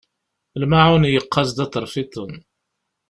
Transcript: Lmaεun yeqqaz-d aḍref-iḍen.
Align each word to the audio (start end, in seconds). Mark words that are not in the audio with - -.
Lmaεun 0.61 1.03
yeqqaz-d 1.13 1.59
aḍref-iḍen. 1.65 2.33